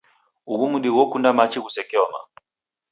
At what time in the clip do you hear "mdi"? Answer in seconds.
0.73-0.89